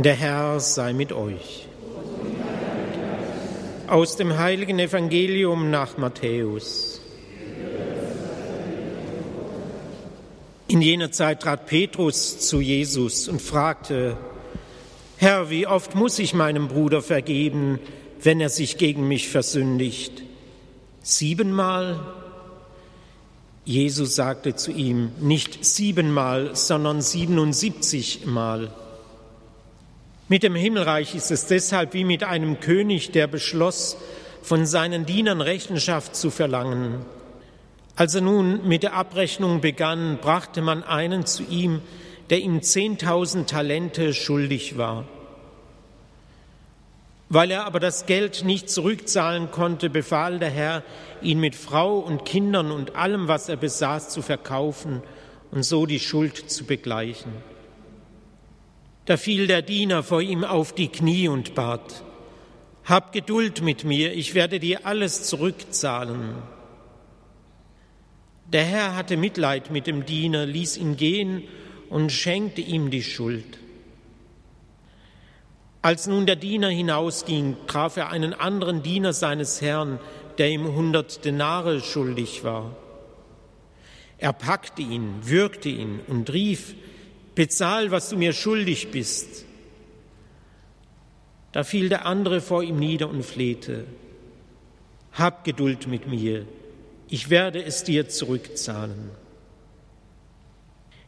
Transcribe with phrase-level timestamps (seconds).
[0.00, 1.66] Der Herr sei mit euch.
[3.88, 7.00] Aus dem heiligen Evangelium nach Matthäus.
[10.68, 14.16] In jener Zeit trat Petrus zu Jesus und fragte,
[15.16, 17.80] Herr, wie oft muss ich meinem Bruder vergeben,
[18.22, 20.22] wenn er sich gegen mich versündigt?
[21.02, 21.98] Siebenmal?
[23.64, 28.70] Jesus sagte zu ihm, nicht siebenmal, sondern siebenundsiebzigmal.
[30.30, 33.96] Mit dem Himmelreich ist es deshalb wie mit einem König, der beschloss,
[34.42, 37.06] von seinen Dienern Rechenschaft zu verlangen.
[37.96, 41.80] Als er nun mit der Abrechnung begann, brachte man einen zu ihm,
[42.28, 45.06] der ihm zehntausend Talente schuldig war.
[47.30, 50.82] Weil er aber das Geld nicht zurückzahlen konnte, befahl der Herr,
[51.22, 55.02] ihn mit Frau und Kindern und allem, was er besaß, zu verkaufen
[55.50, 57.32] und so die Schuld zu begleichen.
[59.08, 62.04] Da fiel der Diener vor ihm auf die Knie und bat,
[62.84, 66.34] Hab Geduld mit mir, ich werde dir alles zurückzahlen.
[68.52, 71.44] Der Herr hatte Mitleid mit dem Diener, ließ ihn gehen
[71.88, 73.58] und schenkte ihm die Schuld.
[75.80, 80.00] Als nun der Diener hinausging, traf er einen anderen Diener seines Herrn,
[80.36, 82.76] der ihm hundert Denare schuldig war.
[84.18, 86.74] Er packte ihn, würgte ihn und rief,
[87.38, 89.44] bezahl, was du mir schuldig bist.
[91.52, 93.84] Da fiel der andere vor ihm nieder und flehte,
[95.12, 96.46] hab Geduld mit mir,
[97.08, 99.10] ich werde es dir zurückzahlen.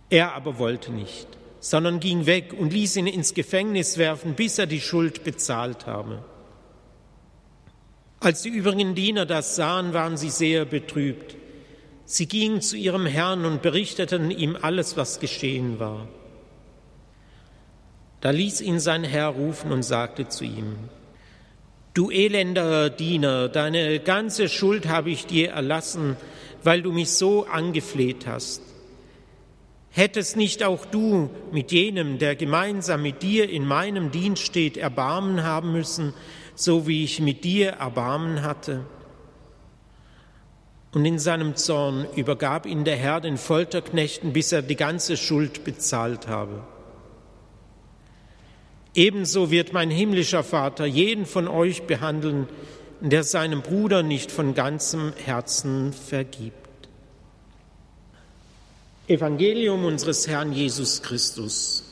[0.09, 1.27] Er aber wollte nicht,
[1.59, 6.23] sondern ging weg und ließ ihn ins Gefängnis werfen, bis er die Schuld bezahlt habe.
[8.21, 11.35] Als die übrigen Diener das sahen, waren sie sehr betrübt.
[12.05, 16.07] Sie gingen zu ihrem Herrn und berichteten ihm alles, was geschehen war.
[18.21, 20.77] Da ließ ihn sein Herr rufen und sagte zu ihm,
[21.93, 26.17] Du elender Diener, deine ganze Schuld habe ich dir erlassen,
[26.63, 28.63] weil du mich so angefleht hast.
[29.91, 35.43] Hättest nicht auch du mit jenem, der gemeinsam mit dir in meinem Dienst steht, Erbarmen
[35.43, 36.15] haben müssen,
[36.55, 38.85] so wie ich mit dir Erbarmen hatte?
[40.93, 45.65] Und in seinem Zorn übergab ihn der Herr den Folterknechten, bis er die ganze Schuld
[45.65, 46.63] bezahlt habe.
[49.01, 52.47] Ebenso wird mein himmlischer Vater jeden von euch behandeln,
[53.01, 56.55] der seinem Bruder nicht von ganzem Herzen vergibt.
[59.09, 61.83] Evangelium unseres Herrn Jesus Christus.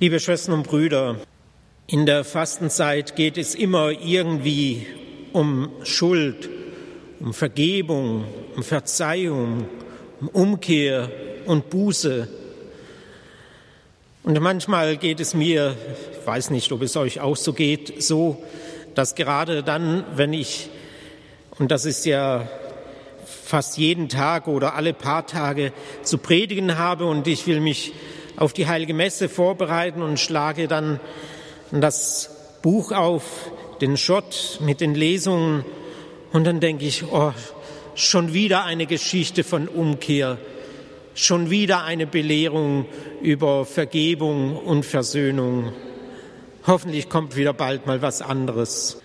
[0.00, 1.16] Liebe Schwestern und Brüder,
[1.86, 4.86] in der Fastenzeit geht es immer irgendwie
[5.34, 6.48] um Schuld,
[7.20, 8.24] um Vergebung,
[8.56, 9.66] um Verzeihung,
[10.22, 11.10] um Umkehr,
[11.48, 12.28] und Buße.
[14.28, 15.74] Und manchmal geht es mir,
[16.12, 18.36] ich weiß nicht, ob es euch auch so geht, so,
[18.94, 20.68] dass gerade dann, wenn ich,
[21.58, 22.46] und das ist ja
[23.24, 25.72] fast jeden Tag oder alle paar Tage
[26.02, 27.94] zu predigen habe und ich will mich
[28.36, 31.00] auf die heilige Messe vorbereiten und schlage dann
[31.70, 33.50] das Buch auf,
[33.80, 35.64] den Schott mit den Lesungen
[36.34, 37.32] und dann denke ich, oh,
[37.94, 40.36] schon wieder eine Geschichte von Umkehr
[41.18, 42.86] schon wieder eine Belehrung
[43.20, 45.72] über Vergebung und Versöhnung.
[46.66, 49.02] Hoffentlich kommt wieder bald mal was anderes.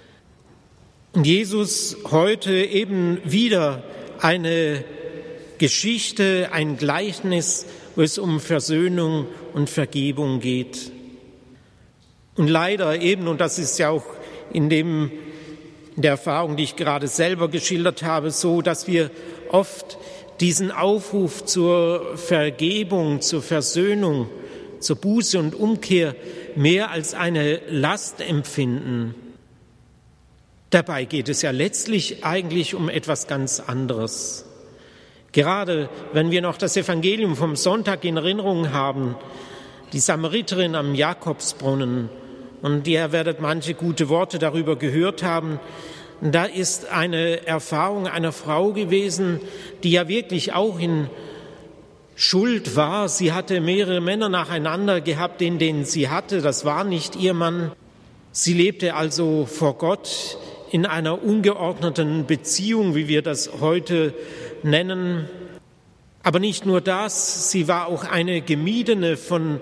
[1.13, 3.83] Und Jesus heute eben wieder
[4.19, 4.83] eine
[5.57, 7.65] Geschichte, ein Gleichnis,
[7.95, 10.91] wo es um Versöhnung und Vergebung geht.
[12.35, 14.05] Und leider eben, und das ist ja auch
[14.51, 15.11] in dem,
[15.95, 19.09] in der Erfahrung, die ich gerade selber geschildert habe, so, dass wir
[19.49, 19.97] oft
[20.43, 24.27] diesen Aufruf zur Vergebung, zur Versöhnung,
[24.81, 26.17] zur Buße und Umkehr
[26.57, 29.15] mehr als eine Last empfinden.
[30.69, 34.43] Dabei geht es ja letztlich eigentlich um etwas ganz anderes.
[35.31, 39.15] Gerade wenn wir noch das Evangelium vom Sonntag in Erinnerung haben,
[39.93, 42.09] die Samariterin am Jakobsbrunnen,
[42.61, 45.61] und ihr werdet manche gute Worte darüber gehört haben,
[46.31, 49.41] da ist eine Erfahrung einer Frau gewesen,
[49.83, 51.09] die ja wirklich auch in
[52.15, 53.09] Schuld war.
[53.09, 56.41] Sie hatte mehrere Männer nacheinander gehabt, den, den sie hatte.
[56.41, 57.71] Das war nicht ihr Mann.
[58.31, 60.37] Sie lebte also vor Gott
[60.71, 64.13] in einer ungeordneten Beziehung, wie wir das heute
[64.63, 65.27] nennen.
[66.23, 69.59] Aber nicht nur das, sie war auch eine Gemiedene von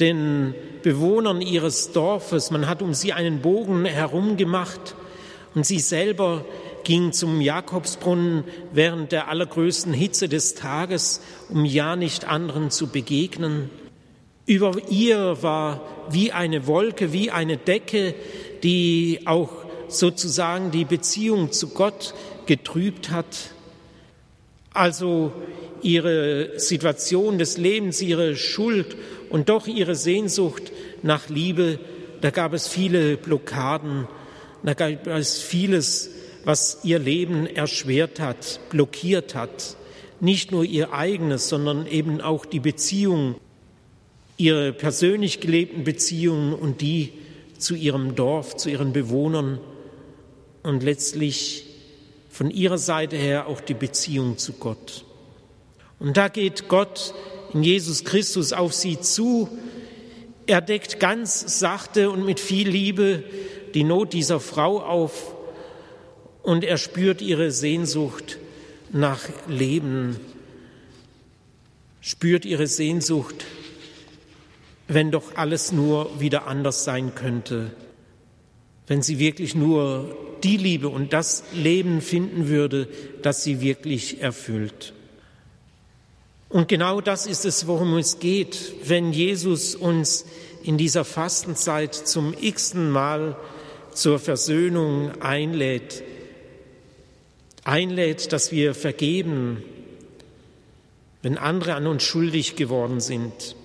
[0.00, 2.50] den Bewohnern ihres Dorfes.
[2.50, 4.94] Man hat um sie einen Bogen herum gemacht.
[5.54, 6.44] Und sie selber
[6.82, 13.70] ging zum Jakobsbrunnen während der allergrößten Hitze des Tages, um ja nicht anderen zu begegnen.
[14.46, 15.80] Über ihr war
[16.10, 18.14] wie eine Wolke, wie eine Decke,
[18.62, 19.50] die auch
[19.88, 22.14] sozusagen die Beziehung zu Gott
[22.46, 23.52] getrübt hat.
[24.72, 25.32] Also
[25.82, 28.96] ihre Situation des Lebens, ihre Schuld
[29.30, 30.72] und doch ihre Sehnsucht
[31.02, 31.78] nach Liebe,
[32.20, 34.08] da gab es viele Blockaden,
[34.64, 36.10] da gab es vieles,
[36.44, 39.76] was ihr Leben erschwert hat, blockiert hat.
[40.20, 43.36] Nicht nur ihr eigenes, sondern eben auch die Beziehung,
[44.36, 47.12] ihre persönlich gelebten Beziehungen und die
[47.58, 49.60] zu ihrem Dorf, zu ihren Bewohnern
[50.62, 51.66] und letztlich
[52.30, 55.04] von ihrer Seite her auch die Beziehung zu Gott.
[56.00, 57.14] Und da geht Gott
[57.52, 59.48] in Jesus Christus auf sie zu.
[60.46, 63.22] Er deckt ganz sachte und mit viel Liebe
[63.74, 65.34] die Not dieser Frau auf
[66.42, 68.38] und er spürt ihre Sehnsucht
[68.92, 70.16] nach Leben,
[72.00, 73.44] spürt ihre Sehnsucht,
[74.86, 77.72] wenn doch alles nur wieder anders sein könnte,
[78.86, 82.88] wenn sie wirklich nur die Liebe und das Leben finden würde,
[83.22, 84.92] das sie wirklich erfüllt.
[86.50, 90.26] Und genau das ist es, worum es geht, wenn Jesus uns
[90.62, 93.36] in dieser Fastenzeit zum x-ten Mal
[93.94, 96.02] zur Versöhnung einlädt.
[97.64, 99.62] Einlädt, dass wir vergeben,
[101.22, 103.56] wenn andere an uns schuldig geworden sind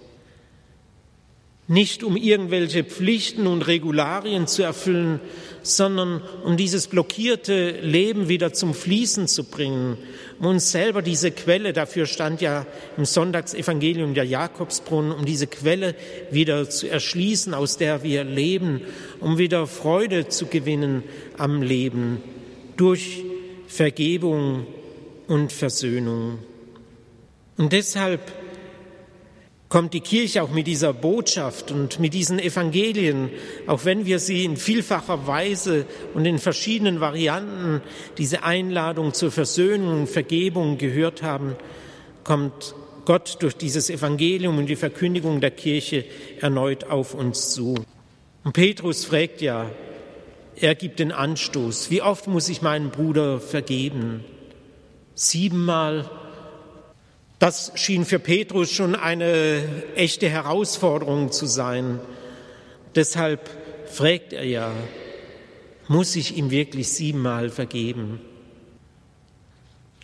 [1.70, 5.22] nicht um irgendwelche Pflichten und Regularien zu erfüllen,
[5.62, 9.98] sondern um dieses blockierte Leben wieder zum Fließen zu bringen,
[10.40, 12.66] um uns selber diese Quelle, dafür stand ja
[12.98, 15.96] im Sonntagsevangelium der Jakobsbrunnen, um diese Quelle
[16.32, 18.82] wieder zu erschließen, aus der wir leben,
[19.20, 21.04] um wieder Freude zu gewinnen
[21.38, 22.24] am Leben
[22.78, 23.24] durch
[23.68, 24.66] Vergebung
[25.28, 26.40] und Versöhnung.
[27.58, 28.22] Und deshalb
[29.70, 33.30] kommt die Kirche auch mit dieser Botschaft und mit diesen Evangelien,
[33.68, 35.86] auch wenn wir sie in vielfacher Weise
[36.16, 37.82] und in verschiedenen Varianten,
[38.18, 41.56] diese Einladung zur Versöhnung und Vergebung gehört haben,
[42.24, 42.74] kommt
[43.06, 46.04] Gott durch dieses Evangelium und die Verkündigung der Kirche
[46.42, 47.76] erneut auf uns zu.
[48.44, 49.70] Und Petrus fragt ja,
[50.56, 54.26] er gibt den Anstoß, wie oft muss ich meinen Bruder vergeben?
[55.14, 56.10] Siebenmal
[57.40, 59.64] das schien für Petrus schon eine
[59.96, 62.02] echte Herausforderung zu sein.
[62.96, 63.50] Deshalb
[63.90, 64.74] fragt er ja,
[65.88, 68.20] muss ich ihm wirklich siebenmal vergeben?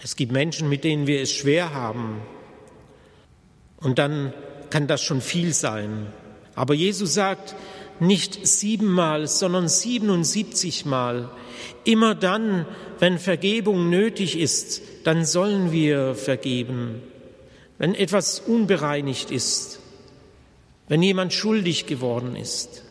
[0.01, 2.21] Es gibt Menschen, mit denen wir es schwer haben.
[3.77, 4.33] Und dann
[4.69, 6.07] kann das schon viel sein.
[6.55, 7.55] Aber Jesus sagt
[7.99, 11.29] nicht siebenmal, sondern siebenundsiebzigmal.
[11.83, 12.65] Immer dann,
[12.99, 17.01] wenn Vergebung nötig ist, dann sollen wir vergeben
[17.77, 19.79] wenn etwas unbereinigt ist,
[20.87, 22.83] wenn jemand schuldig geworden ist.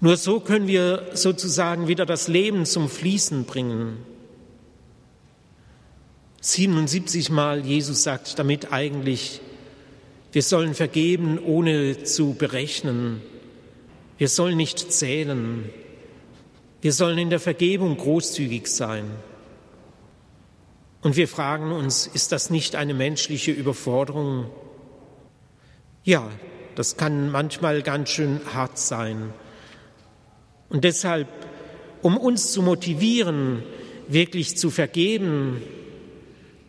[0.00, 3.98] Nur so können wir sozusagen wieder das Leben zum Fließen bringen.
[6.40, 9.42] 77 Mal Jesus sagt damit eigentlich,
[10.32, 13.20] wir sollen vergeben, ohne zu berechnen.
[14.16, 15.68] Wir sollen nicht zählen.
[16.80, 19.04] Wir sollen in der Vergebung großzügig sein.
[21.02, 24.50] Und wir fragen uns, ist das nicht eine menschliche Überforderung?
[26.04, 26.30] Ja,
[26.74, 29.32] das kann manchmal ganz schön hart sein.
[30.68, 31.28] Und deshalb,
[32.02, 33.62] um uns zu motivieren,
[34.08, 35.62] wirklich zu vergeben,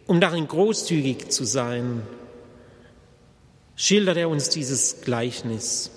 [0.08, 2.02] um darin großzügig zu sein,
[3.76, 5.92] schildert er uns dieses Gleichnis.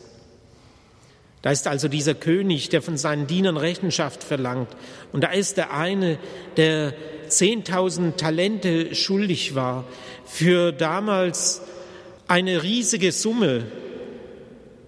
[1.44, 4.68] Da ist also dieser König, der von seinen Dienern Rechenschaft verlangt.
[5.12, 6.18] Und da ist der eine,
[6.56, 6.94] der
[7.28, 9.84] 10.000 Talente schuldig war,
[10.24, 11.60] für damals
[12.28, 13.66] eine riesige Summe.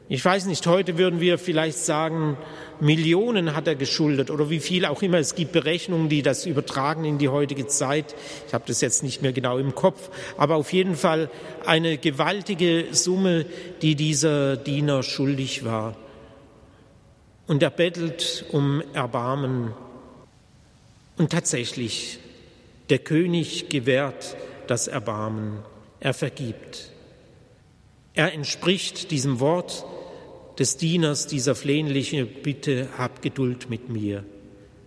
[0.09, 2.39] Ich weiß nicht, heute würden wir vielleicht sagen,
[2.81, 5.19] Millionen hat er geschuldet oder wie viel auch immer.
[5.19, 8.15] Es gibt Berechnungen, die das übertragen in die heutige Zeit.
[8.47, 10.09] Ich habe das jetzt nicht mehr genau im Kopf,
[10.39, 11.29] aber auf jeden Fall
[11.67, 13.45] eine gewaltige Summe,
[13.83, 15.95] die dieser Diener schuldig war.
[17.47, 19.73] Und er bettelt um Erbarmen.
[21.17, 22.19] Und tatsächlich,
[22.91, 24.37] der König gewährt
[24.67, 25.59] das Erbarmen,
[26.01, 26.91] er vergibt.
[28.15, 29.85] Er entspricht diesem Wort
[30.59, 34.25] des Dieners, dieser flehentlichen Bitte, hab Geduld mit mir,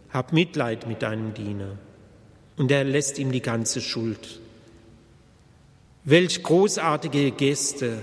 [0.09, 1.77] hab Mitleid mit deinem Diener.
[2.57, 4.39] Und er lässt ihm die ganze Schuld.
[6.03, 7.99] Welch großartige Geste,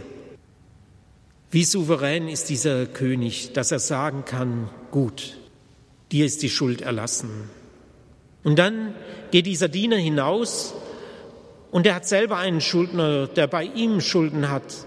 [1.56, 5.38] wie souverän ist dieser König, dass er sagen kann, gut,
[6.12, 7.30] dir ist die Schuld erlassen.
[8.44, 8.94] Und dann
[9.30, 10.74] geht dieser Diener hinaus
[11.70, 14.86] und er hat selber einen Schuldner, der bei ihm Schulden hat.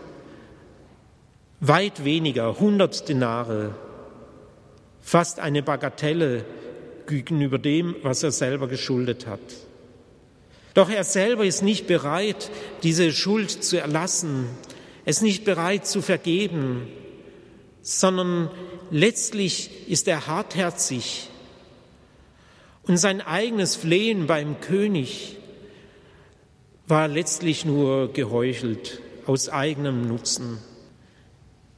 [1.59, 3.73] Weit weniger, 100 Denare,
[5.01, 6.45] fast eine Bagatelle
[7.07, 9.39] gegenüber dem, was er selber geschuldet hat.
[10.75, 12.51] Doch er selber ist nicht bereit,
[12.83, 14.68] diese Schuld zu erlassen, er
[15.05, 16.87] ist nicht bereit zu vergeben,
[17.81, 18.49] sondern
[18.91, 21.29] letztlich ist er hartherzig
[22.83, 25.37] und sein eigenes Flehen beim König
[26.87, 30.57] war letztlich nur geheuchelt aus eigenem Nutzen.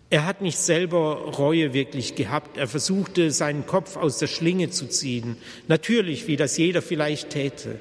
[0.09, 2.55] Er hat nicht selber Reue wirklich gehabt.
[2.55, 5.35] Er versuchte, seinen Kopf aus der Schlinge zu ziehen.
[5.67, 7.79] Natürlich, wie das jeder vielleicht täte.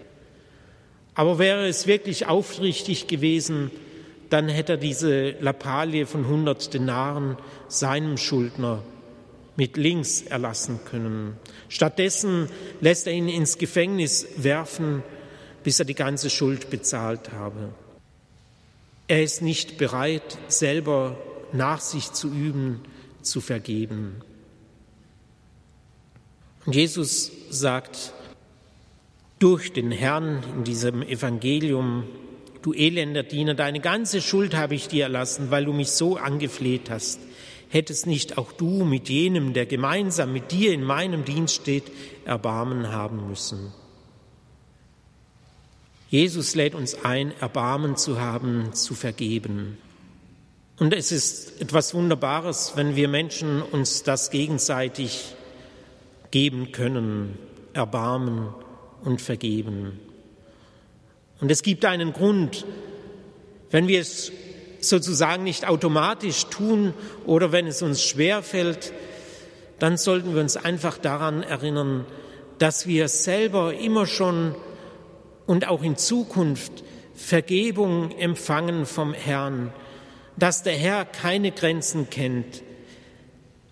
[1.15, 3.71] Aber wäre es wirklich aufrichtig gewesen,
[4.31, 7.37] dann hätte er diese Lappalie von 100 Denaren
[7.69, 8.83] seinem Schuldner
[9.57, 11.37] mit links erlassen können.
[11.69, 12.49] Stattdessen
[12.81, 15.03] lässt er ihn ins Gefängnis werfen,
[15.65, 17.71] bis er die ganze Schuld bezahlt habe.
[19.09, 21.19] Er ist nicht bereit, selber
[21.53, 22.81] Nachsicht zu üben,
[23.23, 24.23] zu vergeben.
[26.65, 28.13] Und Jesus sagt
[29.41, 32.05] durch den Herrn in diesem Evangelium,
[32.63, 36.91] du elender Diener, deine ganze Schuld habe ich dir erlassen, weil du mich so angefleht
[36.91, 37.21] hast.
[37.69, 41.85] Hättest nicht auch du mit jenem, der gemeinsam mit dir in meinem Dienst steht,
[42.25, 43.73] Erbarmen haben müssen.
[46.09, 49.79] Jesus lädt uns ein, Erbarmen zu haben, zu vergeben.
[50.81, 55.37] Und es ist etwas Wunderbares, wenn wir Menschen uns das gegenseitig
[56.33, 57.39] geben können,
[57.75, 58.49] erbarmen
[59.05, 60.01] und vergeben.
[61.41, 62.67] Und es gibt einen Grund,
[63.71, 64.33] wenn wir es
[64.81, 66.95] sozusagen nicht automatisch tun
[67.27, 68.93] oder wenn es uns schwer fällt,
[69.79, 72.05] dann sollten wir uns einfach daran erinnern,
[72.59, 74.55] dass wir selber immer schon
[75.47, 79.73] und auch in Zukunft Vergebung empfangen vom Herrn,
[80.37, 82.63] dass der Herr keine Grenzen kennt.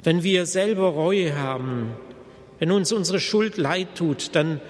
[0.02, 1.94] Wenn wir selber Reue haben,
[2.58, 4.60] wenn uns unsere Schuld leid tut, dann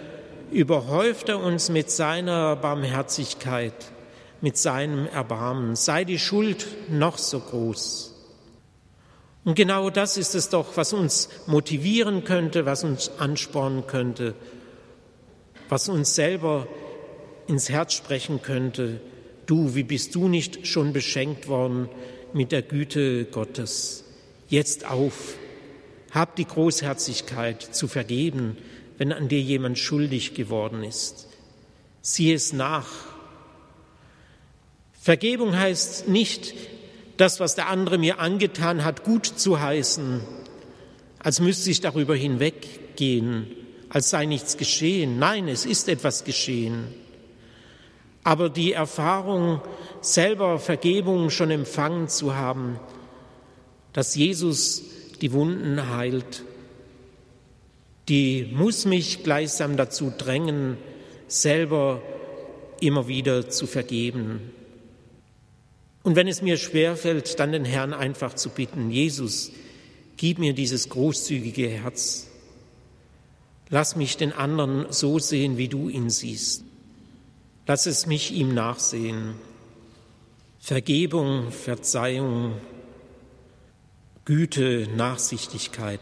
[0.50, 3.93] überhäuft er uns mit seiner Barmherzigkeit,
[4.40, 8.14] mit seinem Erbarmen, sei die Schuld noch so groß.
[9.45, 14.35] Und genau das ist es doch, was uns motivieren könnte, was uns anspornen könnte,
[15.69, 16.67] was uns selber
[17.47, 19.00] ins Herz sprechen könnte,
[19.49, 21.88] Du, wie bist du nicht schon beschenkt worden
[22.35, 24.05] mit der Güte Gottes?
[24.47, 25.38] Jetzt auf,
[26.11, 28.59] hab die Großherzigkeit zu vergeben,
[28.99, 31.28] wenn an dir jemand schuldig geworden ist.
[32.02, 32.88] Sieh es nach.
[35.00, 36.55] Vergebung heißt nicht,
[37.17, 40.21] das, was der andere mir angetan hat, gut zu heißen,
[41.19, 43.47] als müsste ich darüber hinweggehen,
[43.88, 45.19] als sei nichts geschehen.
[45.19, 46.88] Nein, es ist etwas geschehen.
[48.25, 49.62] Aber die Erfahrung,
[50.00, 52.78] selber Vergebung schon empfangen zu haben,
[53.93, 54.83] dass Jesus
[55.21, 56.45] die Wunden heilt,
[58.09, 60.77] die muss mich gleichsam dazu drängen,
[61.27, 62.03] selber
[62.81, 64.41] immer wieder zu vergeben.
[66.03, 69.53] Und wenn es mir schwerfällt, dann den Herrn einfach zu bitten, Jesus,
[70.17, 72.29] gib mir dieses großzügige Herz.
[73.69, 76.65] Lass mich den anderen so sehen, wie du ihn siehst.
[77.67, 79.35] Lass es mich ihm nachsehen.
[80.59, 82.55] Vergebung, Verzeihung,
[84.28, 86.00] Güte, Nachsichtigkeit.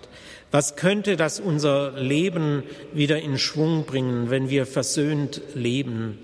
[0.50, 6.18] Was könnte das unser Leben wieder in Schwung bringen, wenn wir versöhnt leben?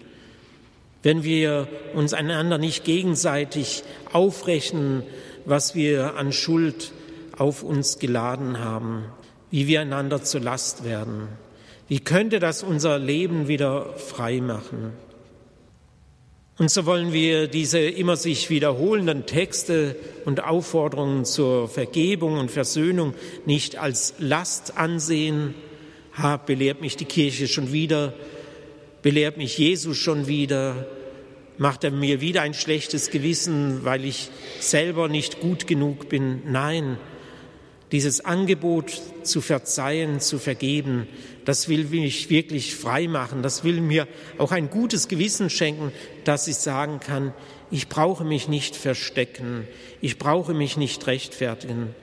[1.04, 5.04] Wenn wir uns einander nicht gegenseitig aufrechnen,
[5.44, 6.90] was wir an Schuld
[7.38, 9.04] auf uns geladen haben,
[9.52, 11.28] wie wir einander zur Last werden?
[11.87, 14.92] Wie könnte das unser Leben wieder frei machen?
[16.59, 23.14] Und so wollen wir diese immer sich wiederholenden Texte und Aufforderungen zur Vergebung und Versöhnung
[23.47, 25.54] nicht als Last ansehen.
[26.16, 28.12] Ha, belehrt mich die Kirche schon wieder,
[29.00, 30.87] belehrt mich Jesus schon wieder,
[31.56, 34.28] macht er mir wieder ein schlechtes Gewissen, weil ich
[34.61, 36.42] selber nicht gut genug bin.
[36.44, 36.99] Nein,
[37.93, 41.07] dieses Angebot zu verzeihen, zu vergeben,
[41.45, 43.43] das will mich wirklich frei machen.
[43.43, 44.09] Das will mir
[44.39, 45.93] auch ein gutes Gewissen schenken,
[46.25, 47.35] dass ich sagen kann,
[47.71, 49.67] ich brauche mich nicht verstecken,
[50.01, 51.95] ich brauche mich nicht rechtfertigen.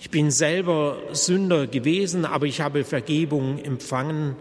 [0.00, 4.34] Ich bin selber Sünder gewesen, aber ich habe Vergebung empfangen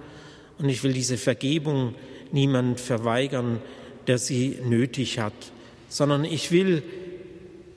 [0.58, 1.96] und ich will diese Vergebung
[2.32, 3.62] niemand verweigern,
[4.08, 5.34] der sie nötig hat,
[5.90, 6.82] sondern ich will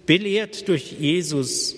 [0.06, 1.74] belehrt durch Jesus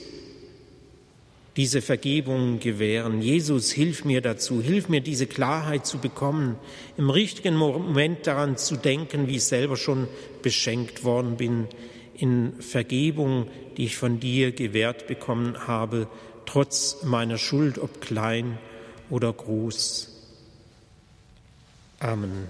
[1.57, 3.23] diese Vergebung gewähren.
[3.23, 6.57] Jesus, hilf mir dazu, hilf mir diese Klarheit zu bekommen,
[6.97, 10.09] im richtigen Moment daran zu denken, wie ich selber schon
[10.43, 11.69] beschenkt worden bin,
[12.17, 16.09] in Vergebung, die ich von dir gewährt bekommen habe,
[16.47, 18.59] trotz meiner Schuld, ob klein
[19.11, 20.11] oder groß.
[22.01, 22.49] Amen.